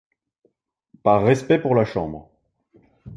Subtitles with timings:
[1.03, 2.27] Par respect pour la Chambre.